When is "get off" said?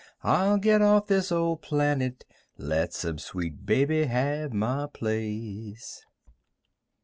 0.57-1.05